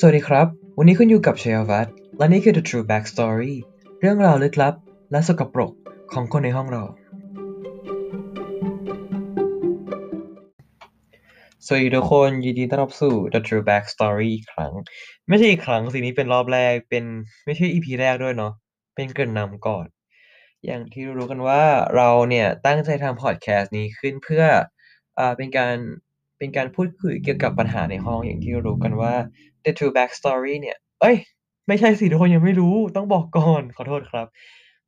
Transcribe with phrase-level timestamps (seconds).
[0.00, 0.46] สวัสดีครับ
[0.78, 1.86] วันนี้คุณอยู่กับเชยวัต
[2.18, 3.54] และนี่คือ The True Backstory
[4.00, 4.74] เรื่องราวลึกลับ
[5.12, 5.72] และสกปรก
[6.12, 6.82] ของคนในห้องเรา
[11.66, 14.72] สวัสดีทุกคนยินดีต้อนรับสู่ The True Backstory อีกครั้ง
[15.28, 17.04] ไม่ใช่อีกครั้งสินี้เป็นรอบแรก เป็น
[17.44, 18.52] ไม่ใช่ EP แรกด้วยเนาะ
[18.94, 19.86] เป็นเกริ่นนำก่อน
[20.66, 21.62] อย่างที่รู้กันว่า
[21.96, 24.44] เราเนี่ยตั้งใจทำพอดแคสต์นี้ขึ้นเพื่อ
[25.18, 25.76] อเป็นการ
[26.38, 29.14] เป็นการพูดคุยเกี่ยวกับปัญหาในห้องอย่างที่รู้กันว่า
[29.64, 31.16] The True Backstory เนี่ย เอ้ย
[31.68, 34.26] ไม่ใช่สิทุกคนยังไม่รู้ต้องบอกก่อนขอโทษครับ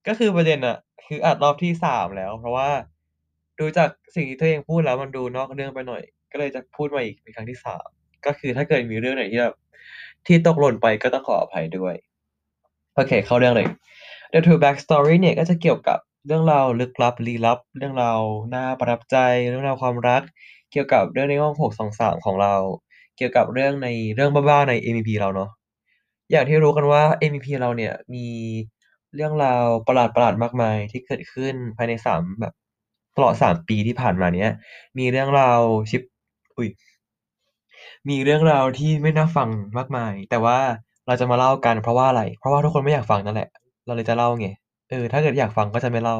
[0.07, 0.77] ก็คือประเด็นอะ
[1.07, 2.69] คืออัดรอบที่สามแล้ว เพราะว่า
[3.59, 7.87] ดูจากสิ่งที่ตัวเองพูดแล้วมันดูนอกเรื่องไปหน่อย ก็เลยจะพูดมาอีกเป็นครั้งที่สาม
[8.27, 9.57] ก็คือถ้าเกิดมีเรื่องไหนที่แบบ
[10.27, 11.95] ที่ตกหล่นไปก็ต้องขออภัยด้วย
[12.95, 13.69] โอเค เข้าเรื่องเลย
[14.33, 18.21] The True Backstory เนี่ยก็จะเกี่ยวกับเรื่องราวลึกลับลี้ลับ เรื่องราว
[18.55, 19.17] น่าประทับใจ
[19.49, 20.23] เรื่องราวความรัก
[20.73, 21.55] เกี่ยวกับเรื่องในห้อง
[21.91, 22.55] 623ของเรา
[23.17, 25.51] เกี่ยวกับเรื่องในเรื่องบ้าๆใน MEP เราเนาะ
[26.31, 28.27] อย่างที่รู้กันว่า MEP เราเนี่ยมี
[29.15, 32.53] เรื่องราวประหลาดๆมากมายที่เกิดขึ้นภายในสามแบบ
[33.17, 34.51] ตลอดสามปีที่ผ่านมาเนี้ย
[34.99, 36.03] มีเรื่องราวชิป
[36.57, 36.69] อุ้ย
[38.09, 40.59] มีเรื่องราวที่ไม่น่าฟังมากมาย แต่ว่า
[41.07, 43.49] เราจะมาเล่ากันเพราะว่าอะไร เพราะว่าทุกคนไม่อยากฟังนั่นแหละ
[43.87, 44.49] เราเลยจะเล่าไง
[44.91, 46.17] เออถ้าเกิดอยากฟังก็จะไม่เล่า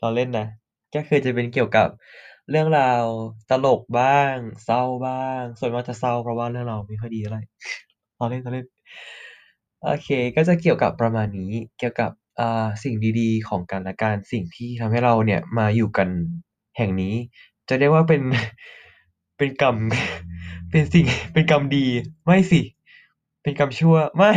[0.00, 0.46] เราเล่นนะ
[0.94, 1.88] ก็คือจะเป็นเกี่ยวกับ
[2.50, 3.04] เรื่องราว
[3.50, 7.42] ตลกบ้าง เศร้าบ้าง ส่วนมากจะเศร้าเพราะว่าเรื่องเราวไม่ค่อยดีเท่าไหร่
[8.16, 8.66] เราเล่นเราเล่น
[9.84, 16.08] โอเค ก็จะเกี่ยวกับประมาณนี้เกี่ยวกับอ่าสิ่งดีๆ ของกันและกันสิ่งที่ทำให้เราเนี่ยมาอยู่กัน
[16.76, 17.14] แห่งนี้
[17.68, 18.22] จะเรียกว่าเป็น
[19.38, 19.76] เป็นกรรม
[20.70, 21.86] เป็นสิ่งเป็นกรรมดี
[22.24, 22.60] ไม่สิ
[23.42, 24.32] เป็นกรรมชั่ว ไม่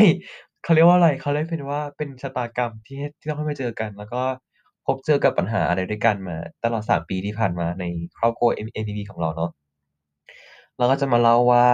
[0.63, 4.21] เขาเรียกว่าอะไรเขาเรียกเป็นว่าเป็นชะตากรรมที่ที่ต้องให้มาเจอกัน แล้วก็
[4.87, 7.83] พบเจอกับปัญหาอะไรด้วยกันมา ตลอดสามปีที่ผ่านมาใน
[8.17, 9.51] ครอบครัว M MEP ของเราเนาะ
[10.77, 11.67] เราก็จะมาเล่าว่า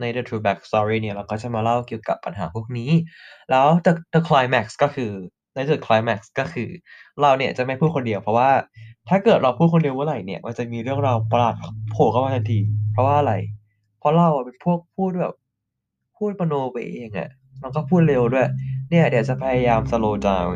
[0.00, 2.90] ใน The True Backstory เนี่ยเราก็จะมาเล่าเกี่ยวกับปัญหาพวกนี้
[3.50, 5.12] แล้ว The The Climax ก็คือ
[5.54, 6.68] ในจุด Climax ก็คือ
[7.20, 8.50] เราเนี่ยจะไม่พูดคนเดียว เพราะว่า
[9.08, 11.54] ถ้าเกิดเราพูดคนเดียวเมื่อไหร่เนี่ยมันจะมีเรื่องราวประหลาด
[11.92, 12.58] โผล่เข้ามาทันที
[12.92, 13.34] เพราะว่าอะไร
[13.98, 15.34] เพราะเราเป็นพวกพูดแบบ
[16.16, 17.30] พูดมโนไปเองอะ
[17.60, 18.48] แล้วก็พูดเร็วด้วย
[18.90, 20.54] เนี่ยเดี๋ยวจะพยายาม slow down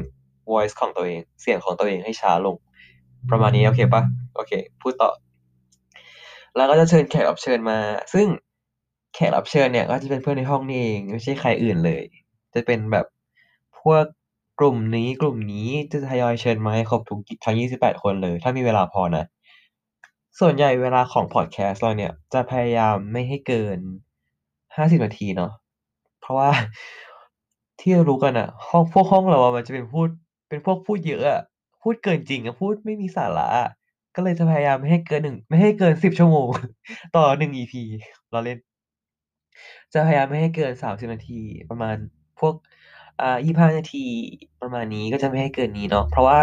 [0.51, 2.57] voice ของตัวเอง เสียงของตัวเองให้ช้าลง
[3.31, 4.03] ประมาณนี้โอเคปะ
[4.35, 5.11] โอเค พูดต่อ
[6.57, 7.79] แล้วก็จะเชิญแขกรับเชิญมา
[8.13, 8.27] ซึ่ง
[9.15, 12.03] แขกรับเชิญเนี่ยก็จะเป็นเพื่อนในห้องนี่เองไม่ใช่ใครอื่นเลย
[12.55, 13.07] จะเป็นแบบ
[13.81, 14.05] พวก
[14.61, 19.25] กลุ่มนี้กลุ่มนี้จะทยอยเชิญมาให้ครบทุกทั้ง28คนเลย ถ้ามีเวลาพอนะ
[20.41, 23.79] ส่วนใหญ่เวลาของพอดแคสต์เราเนี่ยจะพยายามไม่ให้เกิน
[24.77, 25.53] 50นาทีเนาะ
[26.21, 26.51] เพราะว่า
[27.81, 30.09] ที่รารู้กันอะห้องพวกห้องเราอะมันจะเป็นพูด
[30.49, 31.41] เป็นพวกพูดเยอะอะ
[31.83, 33.69] พูดเกินจริงอะพูดไม่มีสาระอะ
[34.15, 36.49] ก็เลยจะพยายามไม่ให้เกินหนึ่งไม่ให้เกิน10ชั่วโมง
[37.17, 37.83] ต่อ1 EP
[38.33, 38.59] ล้อเล่น
[39.93, 41.97] จะพยายามไม่ให้เกิน30นาทีประมาณ
[42.41, 42.55] พวก
[43.21, 44.07] อ่า25นาที
[44.63, 46.41] ประมาณนี้ก็จะไม่ให้เกินนี้เนาะเพราะว่า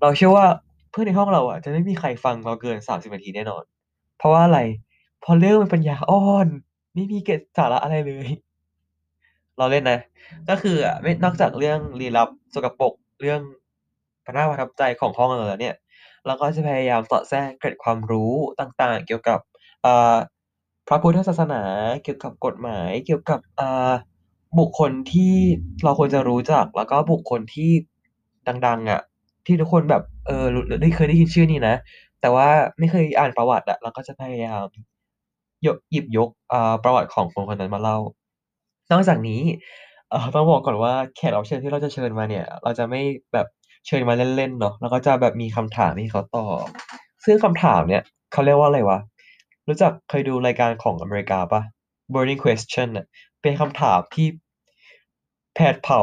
[0.00, 0.46] เราเชื่อว่า
[0.90, 3.62] เพื่อนในห้องเราอะจะไม่มีใครฟังเราเกิน30นาทีแน่นอน
[4.18, 4.60] เพราะว่าอะไร
[5.24, 6.48] พราะเรื่องมันปัญญาอ่อน
[6.94, 8.28] ไม่มีเกร็ดสาระอะไรเลย
[9.58, 10.00] ล้อเล่นนะ
[10.48, 13.40] ก็คืออะไม่นอกจากเรื่องลี้ลับสกปรก เรื่อง
[14.36, 15.74] น่าประทับใจของห้องเราแล้วเนี่ย
[16.26, 19.38] เราก็จะพยายามสอดแทรกเกร็ดความรู้ต่างๆ เกี่ยวกับ
[20.88, 21.62] พระพุทธศาสนา
[22.02, 23.40] เกี่ยวกับกฎหมาย เกี่ยวกับ
[24.58, 25.34] บุคคลที่
[25.84, 27.70] เราควรจะรู้จัก แล้วก็บุคคลที่
[28.66, 29.00] ดัง ๆอะ
[29.46, 30.44] ที่ทุกคนแบบเออ
[30.82, 31.76] ได้เคยได้ยินชื่อนี้นะ
[32.20, 34.66] แต่ว่าไม่เคยอ่านประวัติอะเราก็จะพยายาม
[35.66, 36.28] ยกหยิบยก
[36.84, 37.98] ประวัติของคนคนนั้นมาเล่า
[38.90, 39.40] นอกจากนี้
[40.10, 43.00] เอ่อ ต้องบอกก่อนว่า แขกรับเชิญที่เราจะเชิญมาเนี่ย เราจะไม่
[43.32, 43.46] แบบ
[43.86, 46.66] เชิญมาเล่น ๆ เนาะ เราก็จะแบบมีคำถามให้เขาตอบ
[47.24, 48.02] ซึ่งคำถามเนี่ย
[48.32, 48.98] เขาเรียกว่าอะไรวะ
[49.68, 51.62] รู้จัก เคยดูรายการของอเมริกาเปล่า
[52.12, 53.06] Burning Question น่ะ
[53.42, 54.28] เป็นคำถามที่
[55.54, 56.02] แผดเผา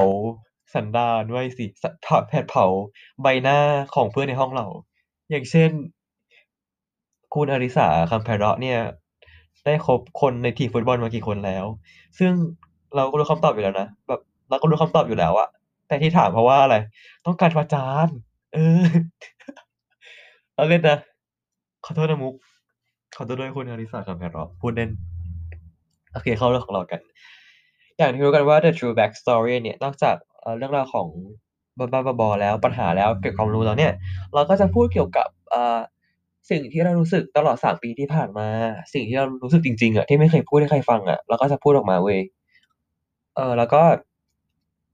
[0.74, 2.66] สันดาน ไม่สิ ส ผ แผดเผา
[3.22, 3.60] ใบหน้า
[3.96, 4.68] ของเพื่อนในห้องเรา
[5.30, 5.72] อย่างเช่น
[7.34, 8.80] คุณอริสา คำไพเราะเนี่ย
[9.66, 11.66] ได้คบคนในทีมฟุตบอลมากี่คนแล้ว
[12.20, 12.32] ซึ่ง
[12.96, 15.50] เราก็รู้คำตอบอยู่แล้วนะแบบเราก็รู้คำตอบอยู่แล้วอะ
[15.88, 16.76] แต่ที่ถามเพราะว่าอะไร
[17.26, 18.08] ต้องการประจาน
[18.54, 18.84] เออ
[20.58, 20.98] ล้อเล่นนะ
[21.86, 22.34] ขอโทษนะมุก
[23.18, 24.90] ขอโทษด้วยคุณอริสาคำไพเรพูดเล่น
[26.12, 27.02] โอเคเข้าเรื่องของเรากัน
[27.98, 30.16] อย่างที่รู้กันว่า The True Backstory เนี่ยนอกจาก
[30.58, 31.08] เรื่องราวของ
[31.78, 33.92] บ้าๆบอๆแล้วปัญหาแล้วเกร็ดความรู้แล้วเนี่ย
[34.34, 35.80] เราก็จะพูดเกี่ยวกับอ่า
[36.52, 38.48] สิ่งที่เรารู้สึกตลอด3ปีที่ผ่านมา
[38.94, 42.20] สิ่งที่เรารู้สึกจริงๆอะที่ไม่เคยพูดให้ใครฟังอะเราก็จะพูดออกมาเว้ย
[43.36, 43.82] เออแล้วก็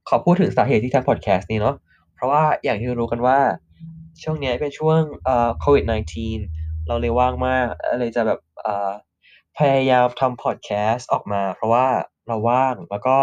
[0.09, 1.75] ขอพูดถึงสาเหตุที่ทำพอดแคสต์นี้เนาะ
[2.15, 3.39] เพราะว่าอย่างที่รู้กันว่า
[4.23, 6.39] ช่วงนี้เป็นช่วงเอ่าโควิด -19
[6.87, 8.91] เราเลยว่างมากก็เลยจะแบบเอ่า
[9.57, 11.85] พยายามทำพอดแคสต์ออกมา เพราะว่า
[12.27, 13.15] เราว่างแล้วก็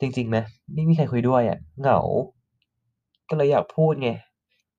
[0.00, 0.44] จริงๆนะ
[0.74, 2.00] ไม่มีใครคุยด้วยอะเหงา
[3.28, 4.10] ก็เลยอยากพูดไง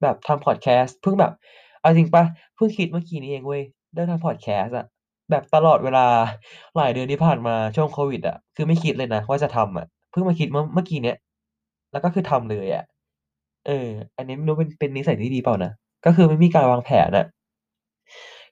[0.01, 1.33] แบบทำพอดแคสต์เพิ่งแบบ
[1.81, 2.23] เอาจริงปะ
[2.55, 3.63] เพิ่งคิดเมื่อกี้นี้เองเว้ย
[3.93, 4.85] เรื่องทำพอดแคสต์อะ
[5.31, 6.05] แบบตลอดเวลา
[6.77, 11.17] หลายเดือนที่ผ่านมาช่วงโควิดอะ คือไม่คิดเลยนะว่าจะทำอะ เพิ่งมาคิดเมื่อ เมื่อกี้เนี้ย
[11.91, 12.83] แล้วก็คือทำเลยอะ
[13.67, 13.87] เออ
[14.17, 15.71] อันนี้ไม่รู้เป็น เป็นนิสัยที่ดีเปล่านะ
[16.05, 17.25] ก็คือไม่มีการวางแผนอะ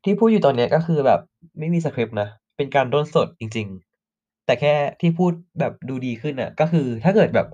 [0.04, 1.20] ที่พูดอยู่ตอนเนี้ย ก็คือแบบ
[1.60, 2.28] ไม่มีสคริปต์นะ
[2.58, 3.68] เป็นการด้นสดจริง
[4.08, 7.48] ๆ แต่แค่ที่พูดแบบดูดีขึ้นอะก็คือถ้าเกิดแบบ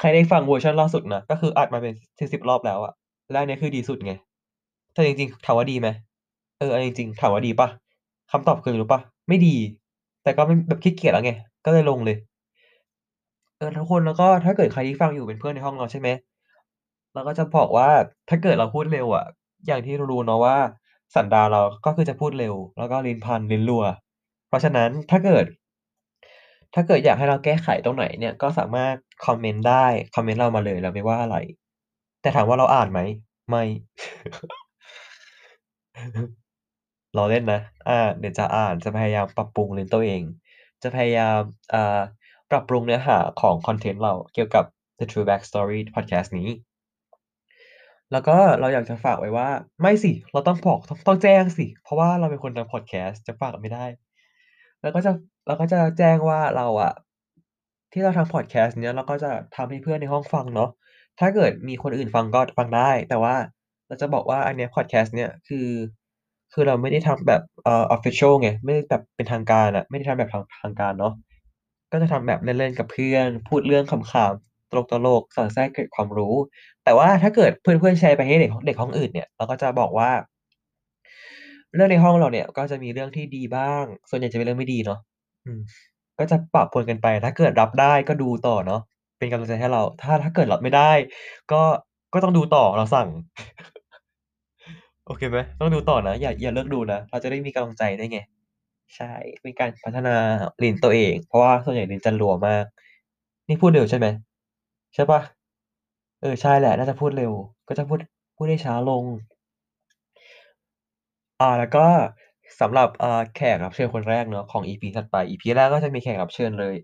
[0.00, 2.92] ใครได้ฟังเวอร์ชันล่าสุดนะ ก็คืออัดมาเป็นสิบสิบรอบแล้วอะ
[3.30, 4.12] แล้วอันเนี้ยคือดีสุดไง
[4.94, 5.88] แต่จริง ๆ ถามว่าดีไหม
[6.58, 7.68] เอออันจริง ๆ ถามว่าดีปะ
[8.32, 9.56] คำตอบคือรู้ปะไม่ดี
[10.22, 11.32] แต่ก็ไม่แบบขี้เกียจแล้วไง
[11.64, 12.16] ก็เลยลงเลย
[13.58, 16.08] เออทุกคนแล้วก็ถ้าเกิดใครที่ฟังอยู่เป็นเพื่อนในห้องเราใช่ไหม
[17.14, 17.88] เราก็จะบอกว่า
[18.28, 19.24] ถ้าเกิดเราพูดเร็วอะ
[19.66, 20.56] อย่างที่รู้ๆเนาะว่า
[21.14, 23.84] สันดานเราก็คือจะพูดเร็ว แล้วก็ลิ้นพันลิ้นรัว
[24.48, 25.44] เพราะฉะนั้นถ้าเกิด
[26.74, 28.94] ถ้าเกิดอยากให้เราแก้ไขตรงไหนเนี่ยก็สามารถ
[29.26, 31.36] คอมเมนต์ได้คอมเมนต์เรามาเลยเราไม่ว่าอะไร
[32.20, 33.00] แต่ถามว่าเราอ่านไหม
[33.48, 33.62] ไม่
[37.18, 40.22] เราเล่นนะ อ่า เดี๋ยวจะอ่าน จะพยายามปรับปรุงเรียนตัวเอง
[40.82, 41.38] จะพยายาม
[41.74, 42.00] อ่า
[42.50, 44.64] ปรับปรุงเนื้อหาของคอนเทนต์เราเกี่ยวกับ
[44.98, 46.48] The True Backstory Podcast นี้
[48.12, 49.48] แล้วก็เราอยากจะฝากไว้ว่า
[49.80, 53.84] ไม่สิ เราต้องบอกต้องต้องแจ้งสิ เพราะว่าเราเป็นคนทำพอดแคสต์จะฝากไม่ได้
[54.80, 55.12] แล้วก็จะ
[55.46, 56.92] เราก็จะแจ้งว่าเราอะ
[57.92, 60.70] ที่เราทำพอดแคสต์เนี้ยเราก็จะทำให้เพื่อนในห้องฟังเนาะ
[61.20, 63.34] ถ้าเกิดมีคนอื่นฟังก็ฟังได้ แต่ว่า
[63.86, 65.66] เราจะบอกว่าอันเนี้ยพอดแคสต์เนี้ยคือ
[66.52, 71.12] คือเราไม่ได้ทำแบบ เอ่อ official ไง ไม่ได้แบบเป็นทางการอะ ไม่ได้ทำแบบทางทางการเนาะ
[71.92, 76.34] ก็จะทำแบบเล่น ๆ กับเพื่อน พูดเรื่องขำ ๆ ตลก ๆ สอดแทรกเกร็ดความรู้
[76.84, 80.10] แต่ว่าถ้าเกิดเพื่อน ๆ แชร์ไปให้เด็ก เด็กห้องอื่นเนี่ย เราก็จะบอกว่า
[81.74, 84.98] เรื่องในห้องเราเนี่ย ก็จะมีเรื่องที่ดีบ้าง ส่วนใหญ่จะเป็นเรื่องไม่ดีเนาะ
[85.46, 85.60] อืม
[86.18, 88.80] ก็จะปะปนกันไป ถ้าเกิดรับได้ก็ดูต่อเนาะ
[89.18, 90.90] เป็นกำลังใจให้เรา ถ้า ถ้าเกิดรับไม่ได้
[91.52, 91.62] ก็
[92.14, 93.08] ก็ต้องดูต่อ เราสั่ง
[95.08, 98.18] โอเคไหมต้องดูต่อนะ อย่าอย่าเลิกดูนะ เราจะได้มีกำลังใจได้ไง
[98.96, 99.12] ใช่
[99.42, 100.16] เป็นการพัฒนา
[100.62, 102.64] ลิ้นตัวเอง เพราะว่าส่วนใหญ่ลิ้นจะรัวมาก
[103.48, 104.06] นี่พูดเร็วใช่ไหม
[104.94, 105.20] ใช่ปะ
[106.20, 107.32] เออใช่แหละ น่าจะพูดเร็ว
[107.68, 108.00] ก็จะพูด
[108.36, 109.04] พูดได้ช้าลง
[111.40, 111.86] อ่าแล้วก็
[112.60, 116.74] สำหรับอ่าแขกรับเชิญคนแรกเนาะของ EP ถัดไป EP แรกก็จะมีแขกรับเชิญเลย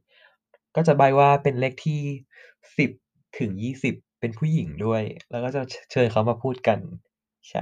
[0.77, 2.00] ก็จะใบว่าเป็นเลขที่
[2.79, 2.91] สิบ
[3.38, 5.62] ถึงยี่สิบเป็นผู้หญิงด้วย แล้วก็จะ
[5.93, 6.79] เชิญเขามาพูดกัน
[7.49, 7.61] ใช่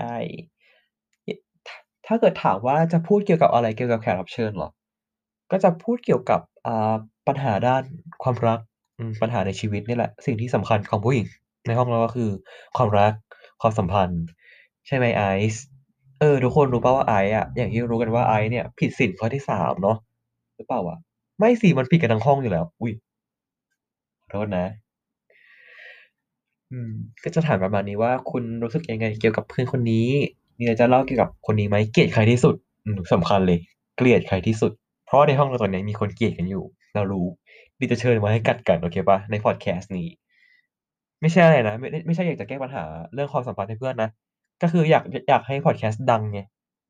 [2.07, 4.71] ถ้าเกิดถามว่าจะพูดเกี่ยวกับอะไรเกี่ยวกับแขกรับเชิญเหรอ
[5.51, 6.95] ก็จะพูดเกี่ยวกับอ่า
[7.29, 7.83] ปัญหาด้าน
[8.23, 8.59] ความรัก
[8.99, 11.27] อืมปัญหาในชีวิตนี่แหละ สิ่งที่สำคัญของผู้หญิง
[11.67, 12.31] ในห้องเราก็คือ
[12.77, 13.13] ความรัก
[13.61, 14.23] ความสัมพันธ์
[14.87, 15.65] ใช่ไหมไอซ์
[16.21, 19.97] เออ ทุกคนรู้ป่าวว่าไอซ์อะอย่างที่รู้กันว่าไอซ์เนี่ย ผิดศีลข้อที่สามเนาะ
[20.57, 20.97] หรือเปล่าวะ
[21.39, 22.93] ไม่สิมันผิดกันทั้งห้องอยู่แล้ว อุ้ย
[24.21, 24.65] ขอโทษนะ
[26.73, 26.93] อืม
[27.25, 30.07] ก็จะถามประมาณนี้ว่า คุณรู้สึกยังไงเกี่ยวกับเพื่อนคนนี้
[30.59, 32.55] มีอะไรจะเล่าเกี่ยวกับคนนี้ไหมเกลียดใครที่สุด
[32.85, 33.59] อืมสำคัญเลย
[33.97, 34.73] เกลียดใครที่สุด
[35.07, 36.65] เพราะว่าในห้องเราตอนนี้มีคนเกลียดกันอยู่
[36.95, 37.27] เรารู้
[37.79, 40.09] ดีจะเชิญมาให้กัดกันโอเคปะในพอดแคสต์นี้
[41.21, 42.85] ไม่ใช่อะไรนะไม่ไม่ใช่อยากจะแก้ปัญหา
[43.15, 44.11] เรื่องความสัมพันธ์ให้เพื่อนนะ
[44.63, 46.41] ก็คืออยากอยากให้พอดแคสต์ดังไง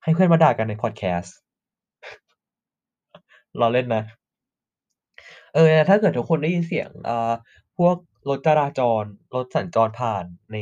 [0.04, 1.34] ให้เพื่อนมาด่ากันในพอดแคสต์
[3.60, 4.02] ล้อเล่นนะ
[5.54, 7.32] เออ ถ้าเกิดทุกคนได้ยินเสียงอ่า
[7.78, 7.96] พวก
[8.28, 9.02] รถจราจร
[9.34, 10.56] รถสัญจรผ่านใน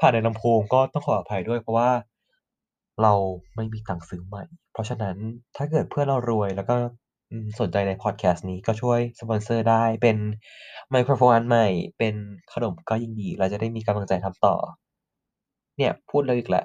[0.00, 1.90] ผ่านในลำโพงก็ต้องขออภัยด้วย เพราะว่า
[3.02, 3.12] เรา
[3.56, 5.16] ไม่มีตังค์ซื้อใหม่ เพราะฉะนั้น
[5.56, 6.74] ถ้าเกิดเพื่อนเรารวยแล้วก็
[7.60, 10.16] สนใจในพอดแคสต์นี้ก็ช่วยสปอนเซอร์ได้เป็น
[10.90, 11.66] ไมโครโฟนใหม่
[11.98, 12.14] เป็น
[12.52, 14.54] ขนมก็ยิ่งดี เราจะได้มีกำลังใจทำต่อ
[15.76, 16.64] เนี่ยพูดเลยอีกแหละ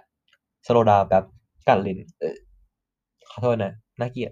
[0.65, 1.23] slow down แบบ
[1.67, 1.99] กัดลิ้น
[3.29, 4.31] ขอโทษนะน่าเกลียด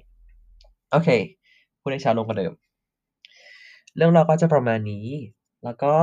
[0.91, 1.09] โอเค
[1.81, 2.53] พูดให้ช้าลงกว่าเดิม
[3.95, 5.05] เรื่องเราก็จะประมาณนี้
[5.65, 5.95] แล้วก็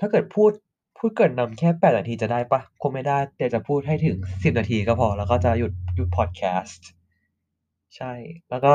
[0.00, 0.52] ถ้าเกิดพูด
[0.98, 6.86] พูดเกริ่นนำแค่แปดนาทีจะได้ปะคงไม่ได้แต่จะพูดให้ถึงสิบนาทีก็พอ แล้วก็จะหยุดหยุดพอดแคสต์
[7.96, 8.12] ใช่
[8.50, 8.74] แล้วก็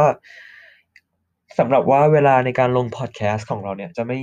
[1.59, 4.17] สำหรับว่าเวลาในการลงพอดแคสต์ของเราเนี่ยจะไม่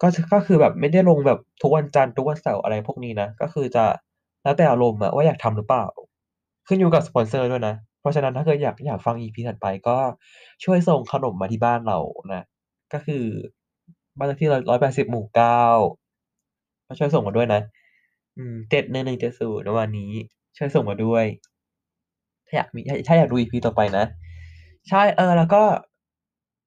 [0.00, 3.84] ก็ก็คือแบบไม่ได้ลงแบบทุกวันจันทร์ทุกวันเสาร์อะไรพวกนี้นะ ก็คือจะ
[4.42, 5.86] แล้วแต่อารมณ์อะว่าอยากทำหรือเปล่า
[6.66, 9.96] ขึ้นอยู่กับสปอนเซอร์ด้วยนะ เพราะฉะนั้นถ้าเกิดอยากอยากฟัง EP ถัดไปก็
[10.64, 11.98] ช่วยส่งขนมมาที่บ้านเรา
[12.32, 12.44] นะ
[12.94, 13.24] ก็คือ
[14.18, 15.62] บ้านเลขที่ร้อยแปดสิบหมู่เก้า
[16.86, 17.60] ก็ช่วยส่งมาด้วยนะ
[18.38, 20.12] อืมเจ็ดหนึ่งหนึ่งเจ็ดศูนย์วันนี้
[20.56, 21.24] ช่วยส่งมาด้วย
[22.46, 24.04] ถ้าอยากมีถ้าอยากดูอีพีต่อไปนะ
[24.88, 25.62] ใช่เออ แล้วก็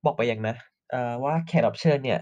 [0.06, 0.56] บอกไปอย่างนะ
[0.92, 2.20] เออว่าแขกรับเชิญเนี่ย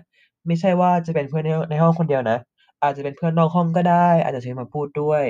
[0.47, 2.37] ไม่ใช่ว่าจะเป็นเพื่อนในในห้องคนเดียวนะ
[2.83, 5.25] อาจจะเป็นเพื่อนนอกห้องก็ได้ อาจจะเชิญมาพูดด้วย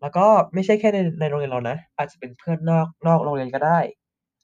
[0.00, 3.78] แล้วก็ไม่ใช่แค่ในในโรงเรียนเรานะ อาจจะเป็นเพื่อนนอกนอกโรงเรียนก็ได้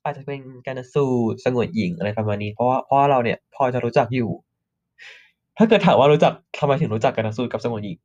[0.04, 4.30] อาจจะเป็นการสูตรสงวนหญิงอะไรประมาณนี้ เพราะว่าเพราะว่าเราเนี่ยพอจะรู้จักอยู่
[5.58, 7.96] ถ้าเกิดถามว่ารู้จักทำไมถึงรู้จักกันสูตรกับสงวนหญิง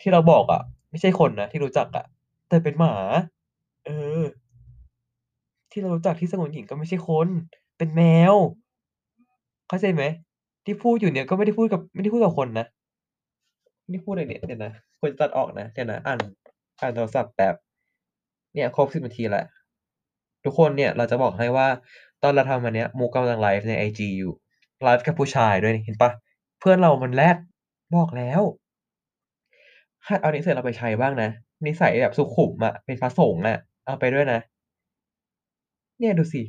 [0.00, 2.04] ที่เราบอกอะ ไม่ใช่คนนะที่รู้จักอะ
[2.48, 2.94] แต่เป็นหมา
[3.84, 3.90] เอ
[4.20, 4.22] อ
[5.72, 7.28] ที่เรารู้จักที่สงวนหญิงก็ไม่ใช่คน
[7.78, 8.34] เป็นแมว
[9.68, 10.02] เข้าใจไหม
[10.64, 12.66] ที่พูดอยู่เนี่ยก็ไม่ได้พูดกับไม่ได้พูดกับคนนะ
[13.90, 16.18] นี่พูดอะไรเนี่ยเดี๋ยวนะควรจะตัดออกนะเดี๋ยวนะอ่าน
[16.80, 17.54] อ่านโทรศัพท์แป๊บ
[18.54, 19.44] เนี่ยครบสิบนาทีแล้ว
[20.44, 21.68] ทุกคนเนี่ยเราจะบอกให้ว่า
[22.22, 24.32] ตอนเราทำอันเนี้ยมุกกำลังไลฟ์ในไอจีอยู่
[24.82, 26.10] ไลฟ์กับผู้ชายด้วยนี่เห็นปะ
[26.60, 27.36] เพื่อนเรามันแรด
[27.96, 28.42] บอกแล้ว
[30.08, 31.30] หัดเอานิสัยเราไปใช้บ้างนะ
[31.66, 34.40] นิสัยแบบสุขุมอะเป็นพระสงฆ์อะเอาไปด้วยนะ
[35.98, 36.42] เนี่ยดูสิ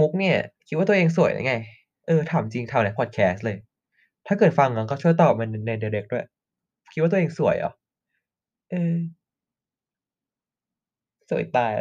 [0.00, 0.36] มุกเนี่ย
[0.66, 1.54] คิดว่าตัวเองสวยหรือไง
[2.06, 3.56] เออถามจริงถามในพอดแคสต์เลย
[4.26, 6.26] ถ้าเกิดฟังอะก็ช่วยตอบมันใน direct ด้วย
[6.92, 7.72] คิดว่าตัวเองสวยเหรอ
[8.70, 8.94] เออ
[11.30, 11.72] สวยตาย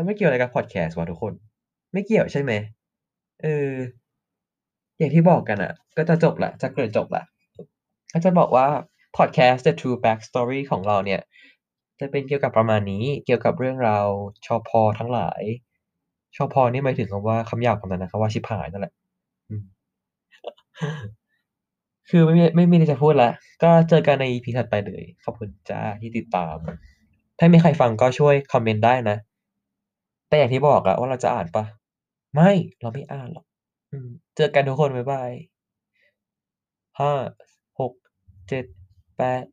[0.00, 1.32] แล้วไม่เกี่ยวอะไรกับพอดแคสต์วะทุกคน
[1.92, 2.52] ไม่เกี่ยวใช่ไหม
[3.42, 3.70] เออ
[4.98, 7.22] อย่างที่บอกกันอะ ก็จะจบละจะเกริ่นจบละ
[8.12, 8.66] ก็จะบอกว่า
[9.16, 11.20] พอดแคสต์ The True Backstory ของเราเนี่ย
[12.00, 14.06] จะเป็นเกี่ยวกับประมาณนี้ เกี่ยวกับเรื่องราว
[14.46, 15.42] ชอพอทั้งหลาย
[16.36, 18.92] ชอพอนี่หมายถึงคำว่าคำหยาบคำนั้นนะคำว่าชิบหายนั่นแหละ
[22.10, 23.30] คือไม่มีไม่มีอะไรจะพูดละ
[23.62, 26.56] ก็เจอกันใน EP ถัดไปเลย ขอบคุณจ้าที่ติดตาม
[27.38, 29.16] ถ้ามีใครฟังก็ช่วยคอมเมนต์ได้นะ
[30.30, 31.64] แต่อย่างที่บอกอะว่าเราจะอ่านปะ
[32.34, 33.44] ไม่ เราไม่อ่านหรอก
[33.92, 35.30] อืม เจอกันทุกคน บ๊ายบาย
[37.00, 37.12] ห้า
[37.80, 37.92] หก
[38.48, 38.64] เจ็ด
[39.16, 39.44] แปด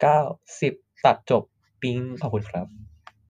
[0.00, 0.20] เก้า
[0.60, 0.72] สิบ
[1.04, 1.42] ตัดจบ
[1.82, 2.85] ปิ๊ง ขอบคุณครับ